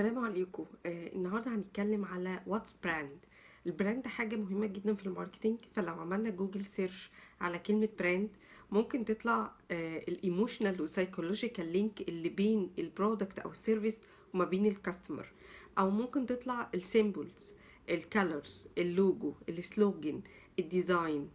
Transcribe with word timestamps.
السلام 0.00 0.24
عليكم. 0.24 0.64
آه 0.86 1.06
النهارده 1.12 1.54
هنتكلم 1.54 2.04
على 2.04 2.40
what's 2.46 2.74
brand 2.84 3.18
ال 3.66 3.73
brand 3.73 4.06
حاجة 4.06 4.36
مهمة 4.36 4.66
جدا 4.66 4.94
في 4.94 5.06
ال 5.06 5.11
marketing 5.11 5.58
فلو 5.74 5.94
عملنا 5.94 6.30
Google 6.30 6.64
search 6.64 7.10
على 7.40 7.58
كلمة 7.58 7.88
brand 7.98 8.30
ممكن 8.70 9.04
تطلع 9.04 9.52
ال 9.70 9.81
emotional 9.81 10.82
و 10.82 10.88
psychological 10.88 11.72
link 11.72 12.00
اللي 12.08 12.28
بين 12.28 12.70
ال 12.78 12.85
product 12.85 13.38
أو 13.38 13.50
ال 13.50 13.56
service 13.56 14.00
وما 14.34 14.44
بين 14.44 14.66
ال 14.66 14.73
customer 14.73 15.32
أو 15.78 15.90
ممكن 15.90 16.26
تطلع 16.26 16.70
السيمبلز 16.74 17.52
الكالرز 17.90 18.68
اللوجو 18.78 19.34
السلوجن 19.48 20.20
الديزاين 20.58 21.28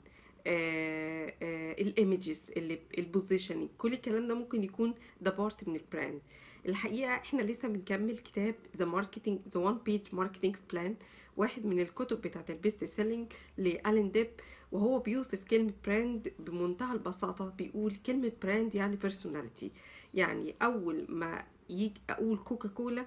الايمجز 0.48 2.52
اللي 2.58 2.80
ال 2.98 3.04
positioning 3.04 3.70
كل 3.78 3.94
الكلام 3.94 4.28
ده 4.28 4.36
ممكن 4.36 4.64
يكون 4.64 4.94
ده 5.22 5.32
part 5.32 5.68
من 5.68 5.76
ال 5.76 5.84
brand 5.84 6.22
الحقيقة 6.66 7.10
إحنا 7.16 7.42
لسه 7.42 7.68
بنكمل 7.68 8.18
كتاب 8.18 8.56
the 8.78 8.86
marketing 8.86 9.40
the 9.54 9.60
one 9.60 9.78
page 9.86 10.02
marketing 10.14 10.56
plan 10.72 10.96
واحد 11.38 11.66
من 11.66 11.80
الكتب 11.80 12.22
بتاعت 12.22 12.50
ال 12.50 12.57
best 12.57 12.84
selling 12.84 13.32
ل 13.58 13.67
Allan 13.67 14.12
Dib 14.12 14.28
وهو 14.72 15.00
بيوصف 15.00 15.44
كلمة 15.44 15.74
brand 15.86 16.34
بمنتهى 16.40 16.94
البساطة 16.94 17.50
بيقول 17.50 17.96
كلمة 18.06 18.32
brand 18.44 18.76
يعني 18.76 18.96
personality 18.96 19.72
يعني 20.14 20.56
أول 20.62 21.06
ما 21.10 21.44
يجي 21.70 21.94
أقول 22.10 22.38
كوكا 22.38 22.70
كولا 22.70 23.06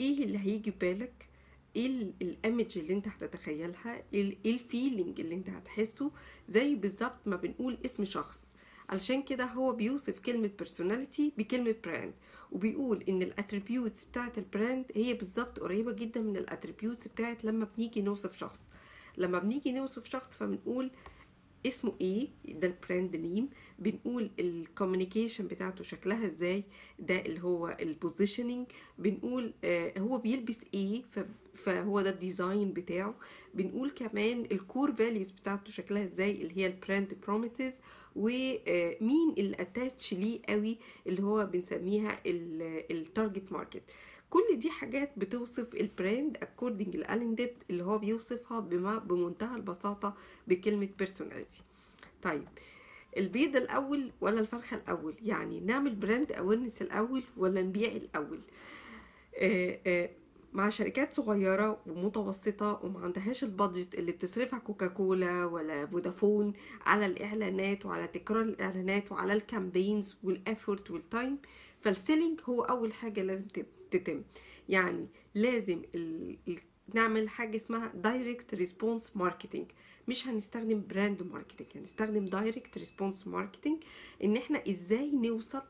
إيه 0.00 0.24
اللي 0.24 0.38
هيجي 0.38 0.70
بالك؟ 0.80 1.28
إيه 1.76 2.12
ال 2.22 2.31
image 2.31 2.78
اللي 2.78 2.92
أنت 2.92 3.08
هتتخيلها 3.08 4.02
إيه 4.14 4.36
ال 4.46 4.55
feeling 4.55 5.20
اللي 5.20 5.34
أنت 5.34 5.50
هتحسه 5.50 6.10
زي 6.48 6.74
بالظبط 6.74 7.26
ما 7.26 7.36
بنقول 7.36 7.78
اسم 7.84 8.04
شخص. 8.04 8.46
علشان 8.88 9.22
كده 9.22 9.44
هو 9.44 9.72
بيوصف 9.72 10.18
كلمة 10.20 10.50
personality 10.62 11.22
بكلمة 11.38 11.74
brand 11.84 12.14
وبيقول 12.52 13.04
إن 13.08 13.22
ال 13.22 13.30
attributes 13.30 14.04
بتاعت 14.04 14.38
ال 14.38 14.46
brand 14.46 14.84
هي 14.94 15.14
بالظبط 15.14 15.60
قريبة 15.60 15.92
جدا 15.92 16.20
من 16.20 16.36
ال 16.36 16.42
attributes 16.42 17.08
بتاعت 17.08 17.44
لما 17.44 17.68
بنيجي 17.76 18.02
نوصف 18.02 18.36
شخص. 18.36 18.60
لما 19.16 19.38
بنيجي 19.38 19.72
نوصف 19.72 20.08
شخص 20.08 20.30
فبنقول 20.36 20.90
اسمه 21.66 21.92
إيه؟ 22.00 22.28
ده 22.48 22.66
ال 22.68 22.76
brand 22.76 23.16
name 23.16 23.48
بنقول 23.78 24.30
ال 24.38 24.46
communication 24.46 25.46
بتاعته 25.46 25.84
شكلها 25.84 26.26
إزاي؟ 26.26 26.64
ده 26.98 27.20
اللي 27.20 27.42
هو 27.42 27.76
ال 27.80 27.87
positioning 27.87 28.66
بنقول 28.98 29.52
آه 29.64 29.98
هو 29.98 30.18
بيلبس 30.18 30.58
إيه؟ 30.74 31.02
فهو 31.54 32.00
ده 32.00 32.10
ال 32.10 32.19
design 32.19 32.72
بتاعه. 32.72 33.14
بنقول 33.54 33.90
كمان 33.90 34.46
ال 34.52 34.60
core 34.60 34.92
values 34.92 35.30
بتاعته 35.30 35.72
شكلها 35.72 36.04
إزاي؟ 36.04 36.30
اللي 36.42 36.56
هي 36.58 36.66
ال 36.66 36.74
brand 36.74 37.14
promises 37.26 37.72
ومين 38.16 39.34
اللي 39.38 39.56
attached 39.60 40.14
ليه 40.14 40.40
قوي؟ 40.48 40.78
اللي 41.06 41.22
هو 41.22 41.46
بنسميها 41.46 42.18
ال 42.26 42.44
target 42.44 43.52
market 43.52 43.82
كل 44.30 44.42
دي 44.58 44.70
حاجات 44.70 45.10
بتوصف 45.16 45.74
ال 45.74 45.84
brand 45.84 46.36
according 46.36 46.96
ل 46.96 47.02
Allan 47.02 47.34
Dib 47.34 47.50
اللي 47.70 47.84
هو 47.84 47.98
بيوصفها 47.98 48.60
بما 48.60 48.98
بمنتهى 48.98 49.56
البساطة 49.56 50.14
بكلمة 50.48 50.88
personality 50.98 51.62
طيب 52.22 52.44
البيض 53.16 53.56
الأول 53.56 54.10
ولا 54.20 54.40
الفرخة 54.40 54.76
الأول؟ 54.76 55.14
يعني 55.22 55.60
نعمل 55.60 55.94
brand 55.94 56.32
awareness 56.32 56.82
الأول 56.82 57.22
ولا 57.36 57.62
نبيع 57.62 57.88
الأول؟ 57.92 58.40
آآ 59.38 59.78
آآ 59.86 60.10
مع 60.52 60.68
شركات 60.68 61.12
صغيرة 61.12 61.80
ومتوسطة 61.86 62.80
وما 62.84 63.00
عندهاش 63.00 63.44
ال 63.44 63.51
budget 63.51 63.94
اللي 63.94 64.12
بتصرفها 64.12 64.58
كوكاكولا 64.58 65.44
ولا 65.44 65.86
فودافون 65.86 66.52
على 66.86 67.06
الإعلانات 67.06 67.86
وعلى 67.86 68.06
تكرار 68.06 68.42
الإعلانات 68.42 69.12
وعلى 69.12 69.32
الكامبينز 69.32 70.16
والإفورت 70.24 70.90
والتايم 70.90 71.38
فالسيلينج 71.80 72.40
هو 72.48 72.62
أول 72.62 72.92
حاجة 72.92 73.22
لازم 73.22 73.44
تتم. 73.96 74.22
يعني 74.68 75.06
لازم 75.34 75.82
ال... 75.94 76.36
نعمل 76.94 77.28
حاجة 77.28 77.56
اسمها 77.56 77.92
direct 77.94 78.54
response 78.54 79.16
marketing 79.16 79.66
مش 80.08 80.26
هنستخدم 80.28 80.82
brand 80.88 81.22
marketing 81.22 81.66
هنستخدم 81.76 82.24
direct 82.24 82.78
response 82.78 83.26
marketing 83.26 83.82
إن 84.24 84.36
إحنا 84.36 84.62
إزاي 84.70 85.10
نوصل 85.10 85.62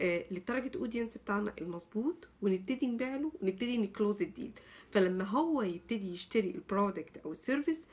آه 0.00 0.24
لل 0.30 0.42
target 0.42 0.76
audience 0.76 1.16
بتاعنا 1.18 1.54
المظبوط 1.60 2.28
ونبتدي 2.42 2.86
نبيع 2.86 3.16
له 3.16 3.32
ونبتدي 3.42 3.78
ن 3.78 3.85
close 3.85 4.22
ال 4.22 4.28
deal 4.28 4.50
فلما 4.90 5.24
هو 5.24 5.62
يبتدي 5.62 6.12
يشتري 6.12 6.50
ال 6.50 6.58
product 6.58 7.16
أو 7.16 7.32
ال 7.32 7.39
service 7.39 7.84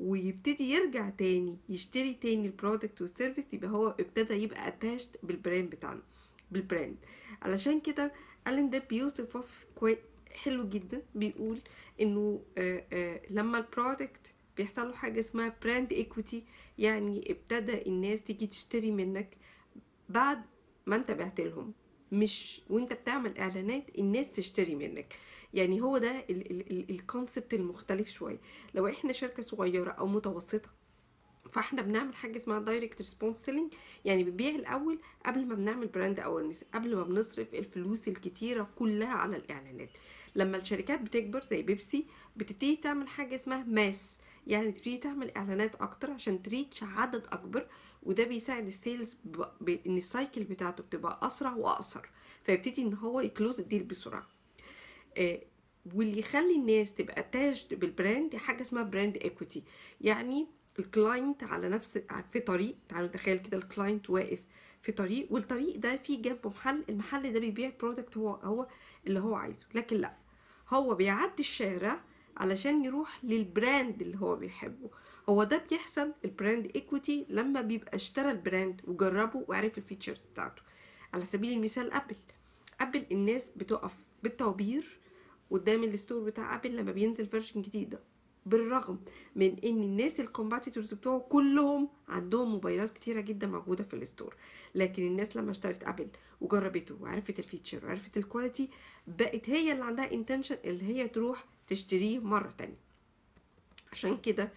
ويبتدي 0.00 0.70
يرجع 0.70 1.10
تاني 1.10 1.56
يشتري 1.68 2.14
تاني 2.14 2.46
ال 2.46 2.53
product 2.53 3.00
وال 3.02 3.11
service 3.11 3.44
يبقى 3.52 3.70
هو 3.70 3.88
ابتدى 4.00 4.34
يبقى 4.34 4.68
attached 4.68 5.16
بال 5.22 5.36
brand 5.36 5.70
بتاعنا. 5.70 6.02
بال 6.52 6.65
brand 6.65 6.96
علشان 7.42 7.80
كده 7.80 8.12
Allan 8.48 8.70
ده 8.70 8.78
بيوصف 8.90 9.36
وصف 9.36 9.66
حلو 10.32 10.68
جدا. 10.68 11.02
بيقول 11.14 11.58
إنه 12.00 12.42
آآ 12.58 12.84
آآ 12.92 13.20
لما 13.30 13.58
ال 13.58 13.68
product 13.68 14.34
بيحصل 14.56 14.88
له 14.88 14.94
حاجة 14.94 15.20
اسمها 15.20 15.56
brand 15.62 15.92
equity 15.92 16.44
يعني 16.78 17.30
ابتدى 17.32 17.86
الناس 17.86 18.22
تيجي 18.22 18.46
تشتري 18.46 18.90
منك 18.90 19.36
بعد 20.08 20.42
ما 20.86 20.96
انت 20.96 21.10
بعت 21.10 21.40
لهم. 21.40 21.72
مش 22.12 22.60
وانت 22.70 22.92
بتعمل 22.92 23.38
إعلانات 23.38 23.98
الناس 23.98 24.30
تشتري 24.30 24.74
منك. 24.74 25.14
يعني 25.54 25.80
هو 25.80 25.98
ده 25.98 26.24
ال 26.90 26.98
concept 26.98 27.54
المختلف 27.54 28.10
شوية. 28.10 28.38
لو 28.74 28.88
إحنا 28.88 29.12
شركة 29.12 29.42
صغيرة 29.42 29.90
أو 29.90 30.06
متوسطة 30.06 30.68
فاحنا 31.52 31.82
بنعمل 31.82 32.14
حاجة 32.14 32.36
اسمها 32.36 32.58
direct 32.58 32.98
response 32.98 33.36
selling 33.44 33.72
يعني 34.04 34.24
بنبيع 34.24 34.48
الأول 34.54 34.98
قبل 35.26 35.46
ما 35.46 35.54
بنعمل 35.54 35.86
brand 35.86 36.20
awareness 36.20 36.64
قبل 36.74 36.96
ما 36.96 37.02
بنصرف 37.02 37.54
الفلوس 37.54 38.08
الكتيرة 38.08 38.70
كلها 38.76 39.12
على 39.14 39.36
الإعلانات. 39.36 39.90
لما 40.34 40.56
الشركات 40.56 41.00
بتكبر 41.00 41.40
زي 41.40 41.62
بيبسي 41.62 42.06
بتبتدي 42.36 42.76
تعمل 42.76 43.08
حاجة 43.08 43.34
اسمها 43.34 43.64
mass 43.64 44.18
يعني 44.46 44.72
تبتدي 44.72 44.96
تعمل 44.98 45.30
إعلانات 45.36 45.74
أكتر 45.74 46.10
عشان 46.10 46.42
ت 46.42 46.49
reach 46.49 46.82
عدد 46.82 47.26
أكبر 47.26 47.66
وده 48.02 48.24
بيساعد 48.24 48.66
ال 48.66 48.74
sales 48.74 49.16
إن 49.86 49.96
ال 49.96 50.04
cycle 50.04 50.44
بتاعته 50.44 50.82
بتبقى 50.82 51.20
أسرع 51.22 51.54
وأقصر. 51.54 52.08
فيبتدي 52.42 52.82
إن 52.82 52.94
هو 52.94 53.20
ي 53.20 53.27
close 53.27 53.60
ال 53.60 53.64
deal 53.64 53.82
بسرعة. 53.82 54.26
آه 55.18 55.40
واللي 55.94 56.18
يخلي 56.18 56.54
الناس 56.56 56.94
تبقى 56.94 57.22
attached 57.32 57.74
بال 57.74 57.92
brand 57.92 58.36
حاجة 58.36 58.62
اسمها 58.62 58.82
brand 58.82 59.16
equity 59.16 59.62
يعني 60.00 60.46
ال 60.78 60.87
client 60.87 61.42
على 61.44 61.68
نفس 61.68 61.98
في 62.32 62.40
طريق. 62.40 62.76
تعالوا 62.88 63.08
نتخيل 63.08 63.36
كده 63.38 63.56
ال 63.56 63.64
client 63.64 64.10
واقف 64.10 64.40
في 64.82 64.92
طريق 64.92 65.26
والطريق 65.30 65.76
ده 65.76 65.96
فيه 65.96 66.22
جنبه 66.22 66.50
محل 66.50 66.84
المحل 66.88 67.32
ده 67.32 67.40
بيبيع 67.40 67.72
product 67.80 68.16
هو 68.16 68.30
هو 68.30 68.68
اللي 69.06 69.20
هو 69.20 69.34
عايزه. 69.34 69.66
لكن 69.74 69.96
لا 69.96 70.16
هو 70.68 70.94
بيعدي 70.94 71.40
الشارع 71.42 72.00
علشان 72.36 72.84
يروح 72.84 73.24
لل 73.24 73.46
brand 73.46 74.02
اللي 74.02 74.18
هو 74.20 74.36
بيحبه. 74.36 74.90
هو 75.28 75.44
ده 75.44 75.64
بيحصل 75.70 76.12
ال 76.24 76.32
brand 76.32 76.70
equity 76.74 77.26
لما 77.28 77.60
بيبقى 77.60 77.96
اشترى 77.96 78.30
ال 78.30 78.38
brand 78.38 78.80
وجربه 78.84 79.44
وعرف 79.48 79.78
ال 79.78 79.83
features 79.83 80.24
بتاعته. 80.32 80.62
على 81.14 81.24
سبيل 81.26 81.52
المثال 81.52 81.92
Apple 81.92 82.16
Apple 82.80 83.06
الناس 83.12 83.50
بتقف 83.56 83.94
بالطوابير 84.22 84.98
قدام 85.50 85.84
ال 85.84 85.90
store 85.90 86.20
بتاع 86.24 86.54
Apple 86.54 86.76
لما 86.76 86.92
بينزل 86.92 87.26
version 87.26 87.62
جديدة. 87.62 88.00
بالرغم 88.46 88.98
من 89.36 89.58
إن 89.64 89.82
الناس 89.82 90.20
ال 90.20 90.26
competitors 90.26 90.94
بتوعه 90.94 91.18
كلهم 91.20 91.88
عندهم 92.08 92.50
موبايلات 92.50 92.90
كتيرة 92.90 93.20
جدا 93.20 93.46
موجودة 93.46 93.84
في 93.84 93.94
ال 93.94 94.01
store 94.01 94.34
لكن 94.74 95.06
الناس 95.06 95.36
لما 95.36 95.50
اشترت 95.50 95.84
Apple 95.84 96.08
وجربته 96.40 96.96
وعرفت 97.00 97.38
ال 97.38 97.44
feature 97.44 97.86
وعرفت 97.86 98.16
ال 98.16 98.23
quality 98.23 98.68
بقت 99.06 99.50
هي 99.50 99.72
اللي 99.72 99.84
عندها 99.84 100.12
intention 100.12 100.56
اللي 100.64 100.84
هي 100.84 101.08
تروح 101.08 101.44
تشتريه 101.68 102.18
مرة 102.18 102.50
تانية. 102.58 102.76
عشان 103.92 104.16
كده 104.18 104.52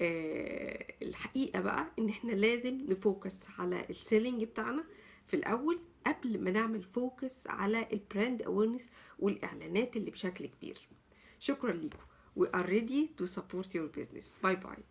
آه 0.00 0.94
الحقيقة 1.02 1.60
بقى 1.60 1.86
إن 1.98 2.08
إحنا 2.08 2.32
لازم 2.32 2.78
ن 2.88 2.96
focus 2.96 3.34
على 3.58 3.86
ال 3.90 3.97
selling 3.97 4.44
بتاعنا 4.44 4.84
في 5.26 5.34
الأول 5.36 5.78
قبل 6.06 6.40
ما 6.40 6.50
نعمل 6.50 6.82
focus 6.82 7.46
على 7.46 7.88
ال 7.92 8.00
brand 8.00 8.42
awareness 8.42 8.88
والإعلانات 9.18 9.96
اللي 9.96 10.10
بشكل 10.10 10.46
كبير. 10.46 10.88
شكرا 11.38 11.72
لكم 11.72 11.98
we 12.34 12.46
are 12.52 12.64
ready 12.64 13.08
to 13.16 13.26
support 13.26 13.74
your 13.74 13.88
business. 13.88 14.32
Bye 14.40 14.56
bye 14.56 14.82